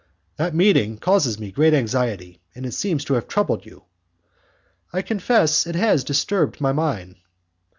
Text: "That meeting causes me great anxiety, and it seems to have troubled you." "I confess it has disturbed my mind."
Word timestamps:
"That 0.37 0.55
meeting 0.55 0.97
causes 0.97 1.37
me 1.39 1.51
great 1.51 1.75
anxiety, 1.75 2.41
and 2.55 2.65
it 2.65 2.71
seems 2.73 3.05
to 3.05 3.13
have 3.13 3.27
troubled 3.27 3.67
you." 3.67 3.83
"I 4.91 5.03
confess 5.03 5.67
it 5.67 5.75
has 5.75 6.03
disturbed 6.03 6.59
my 6.59 6.71
mind." 6.71 7.17